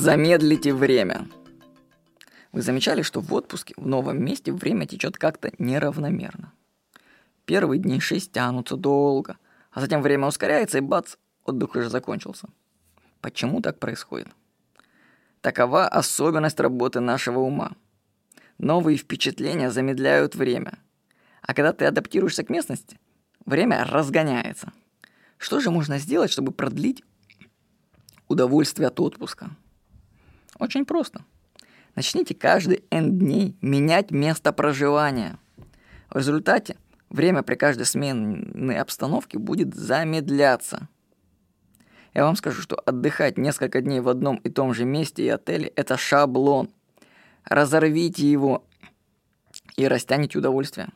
Замедлите 0.00 0.72
время. 0.72 1.28
Вы 2.52 2.62
замечали, 2.62 3.02
что 3.02 3.20
в 3.20 3.34
отпуске 3.34 3.74
в 3.76 3.86
новом 3.86 4.24
месте 4.24 4.50
время 4.50 4.86
течет 4.86 5.18
как-то 5.18 5.52
неравномерно? 5.58 6.54
Первые 7.44 7.78
дни 7.78 8.00
шесть 8.00 8.32
тянутся 8.32 8.76
долго, 8.78 9.36
а 9.70 9.82
затем 9.82 10.00
время 10.00 10.26
ускоряется 10.26 10.78
и 10.78 10.80
бац, 10.80 11.16
отдых 11.44 11.74
уже 11.74 11.90
закончился. 11.90 12.48
Почему 13.20 13.60
так 13.60 13.78
происходит? 13.78 14.28
Такова 15.42 15.86
особенность 15.86 16.60
работы 16.60 17.00
нашего 17.00 17.40
ума. 17.40 17.72
Новые 18.56 18.96
впечатления 18.96 19.70
замедляют 19.70 20.34
время. 20.34 20.78
А 21.42 21.52
когда 21.52 21.74
ты 21.74 21.84
адаптируешься 21.84 22.42
к 22.42 22.48
местности, 22.48 22.98
время 23.44 23.84
разгоняется. 23.84 24.72
Что 25.36 25.60
же 25.60 25.70
можно 25.70 25.98
сделать, 25.98 26.30
чтобы 26.30 26.52
продлить 26.52 27.04
удовольствие 28.28 28.88
от 28.88 28.98
отпуска? 28.98 29.50
Очень 30.60 30.84
просто. 30.84 31.24
Начните 31.96 32.34
каждый 32.34 32.84
N 32.90 33.18
дней 33.18 33.56
менять 33.62 34.10
место 34.10 34.52
проживания. 34.52 35.38
В 36.10 36.18
результате 36.18 36.76
время 37.08 37.42
при 37.42 37.54
каждой 37.54 37.86
сменной 37.86 38.78
обстановке 38.78 39.38
будет 39.38 39.74
замедляться. 39.74 40.88
Я 42.12 42.24
вам 42.24 42.36
скажу, 42.36 42.60
что 42.60 42.76
отдыхать 42.76 43.38
несколько 43.38 43.80
дней 43.80 44.00
в 44.00 44.08
одном 44.08 44.36
и 44.36 44.50
том 44.50 44.74
же 44.74 44.84
месте 44.84 45.24
и 45.24 45.28
отеле– 45.28 45.68
это 45.76 45.96
шаблон. 45.96 46.70
Разорвите 47.44 48.30
его 48.30 48.64
и 49.76 49.88
растяните 49.88 50.38
удовольствие. 50.38 50.90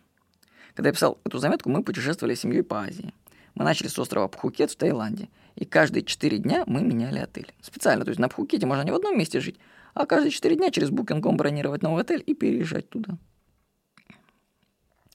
Когда 0.74 0.90
я 0.90 0.92
писал 0.92 1.18
эту 1.24 1.38
заметку, 1.38 1.70
мы 1.70 1.82
путешествовали 1.82 2.34
с 2.34 2.40
семьей 2.40 2.62
по 2.62 2.82
Азии. 2.82 3.14
Мы 3.54 3.64
начали 3.64 3.88
с 3.88 3.98
острова 3.98 4.28
Пхукет 4.28 4.70
в 4.70 4.76
Таиланде, 4.76 5.28
и 5.54 5.64
каждые 5.64 6.04
четыре 6.04 6.38
дня 6.38 6.64
мы 6.66 6.82
меняли 6.82 7.18
отель. 7.18 7.52
Специально, 7.60 8.04
то 8.04 8.10
есть 8.10 8.18
на 8.18 8.28
Пхукете 8.28 8.66
можно 8.66 8.82
не 8.82 8.90
в 8.90 8.96
одном 8.96 9.16
месте 9.16 9.40
жить, 9.40 9.58
а 9.94 10.06
каждые 10.06 10.32
четыре 10.32 10.56
дня 10.56 10.70
через 10.70 10.90
Booking.com 10.90 11.36
бронировать 11.36 11.82
новый 11.82 12.02
отель 12.02 12.22
и 12.26 12.34
переезжать 12.34 12.88
туда. 12.88 13.16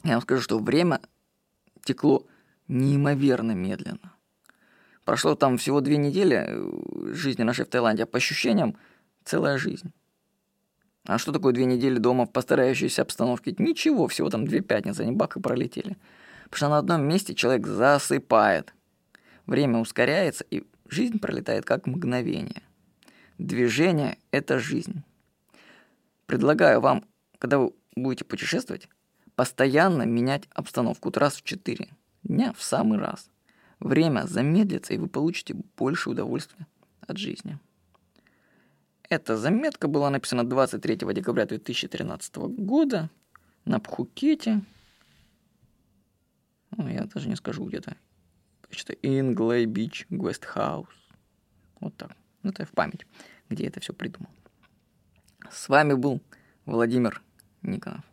Я 0.04 0.14
вам 0.14 0.22
скажу, 0.22 0.42
что 0.42 0.59
время 0.59 1.02
текло 1.84 2.26
неимоверно 2.70 3.52
медленно. 3.52 4.14
Прошло 5.03 5.36
там 5.36 5.58
всего 5.58 5.81
две 5.81 5.98
недели 5.98 6.46
э, 6.48 7.14
жизни 7.14 7.44
нашей 7.44 7.66
в 7.66 7.70
Таиланде, 7.70 8.03
а 8.03 8.06
по 8.06 8.18
ощущениям 8.18 8.78
целая 9.26 9.58
жизнь. 9.58 9.92
А 11.06 11.18
что 11.18 11.31
такое 11.31 11.52
две 11.52 11.66
недели 11.66 11.98
дома 11.98 12.26
в 12.26 12.31
постарающейся 12.31 13.02
обстановке? 13.02 13.56
Ничего, 13.58 14.08
всего 14.08 14.30
там 14.30 14.46
две 14.46 14.62
пятницы, 14.62 15.02
они 15.02 15.12
бак 15.12 15.36
и 15.36 15.42
пролетели. 15.42 15.98
Потому 16.50 16.58
что 16.58 16.69
на 16.69 16.78
одном 16.80 17.08
месте 17.08 17.36
человек 17.36 17.67
засыпает. 17.67 18.73
Время 19.45 19.80
ускоряется, 19.80 20.44
и 20.50 20.64
жизнь 20.88 21.19
пролетает 21.19 21.66
как 21.66 21.88
мгновение. 21.88 22.64
Движение– 23.38 24.17
это 24.31 24.59
жизнь. 24.59 25.03
Предлагаю 26.25 26.81
вам, 26.81 27.06
когда 27.38 27.58
вы 27.58 27.73
будете 27.95 28.25
путешествовать, 28.25 28.89
постоянно 29.36 30.03
менять 30.03 30.44
обстановку 30.53 31.08
вот 31.08 31.17
раз 31.17 31.36
в 31.38 31.44
четыре 31.44 31.89
дня 32.23 32.53
в 32.53 32.61
самый 32.61 33.00
раз. 33.00 33.30
Время 33.80 34.28
замедлится, 34.28 34.94
и 34.94 34.97
вы 34.97 35.08
получите 35.08 35.56
больше 35.78 36.09
удовольствия 36.09 36.67
от 37.08 37.17
жизни. 37.17 37.58
Эта 39.09 39.38
заметка 39.38 39.88
была 39.88 40.09
написана 40.09 40.44
23 40.44 40.97
декабря 41.13 41.45
2013 41.45 42.36
года 42.36 43.09
на 43.66 43.80
Пхукете. 43.80 44.61
Ну, 46.80 46.88
я 46.88 47.03
даже 47.03 47.27
не 47.27 47.35
скажу 47.35 47.66
где-то. 47.66 47.97
Что 48.72 48.94
Инглей 48.94 49.66
Бич, 49.66 50.05
Гвест 50.09 50.45
Хаус. 50.45 50.88
Вот 51.81 51.94
так. 51.97 52.16
Ну, 52.41 52.52
это 52.52 52.66
в 52.66 52.72
память, 52.72 53.05
где 53.49 53.63
я 53.63 53.69
это 53.69 53.81
все 53.81 53.91
придумал. 53.91 54.31
С 55.52 55.67
вами 55.67 55.94
был 55.94 56.22
Владимир 56.66 57.22
Никонов. 57.63 58.05